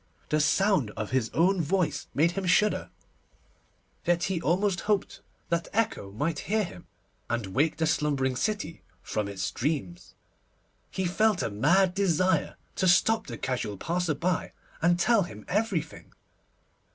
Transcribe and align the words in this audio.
The 0.29 0.39
sound 0.39 0.89
of 0.97 1.11
his 1.11 1.29
own 1.31 1.61
voice 1.61 2.07
made 2.15 2.31
him 2.31 2.47
shudder, 2.47 2.89
yet 4.03 4.23
he 4.23 4.41
almost 4.41 4.79
hoped 4.89 5.21
that 5.49 5.67
Echo 5.73 6.11
might 6.11 6.39
hear 6.49 6.63
him, 6.63 6.87
and 7.29 7.45
wake 7.45 7.77
the 7.77 7.85
slumbering 7.85 8.35
city 8.35 8.81
from 9.03 9.27
its 9.27 9.51
dreams. 9.51 10.15
He 10.89 11.05
felt 11.05 11.43
a 11.43 11.51
mad 11.51 11.93
desire 11.93 12.55
to 12.77 12.87
stop 12.87 13.27
the 13.27 13.37
casual 13.37 13.77
passer 13.77 14.15
by, 14.15 14.53
and 14.81 14.97
tell 14.99 15.21
him 15.21 15.45
everything. 15.47 16.11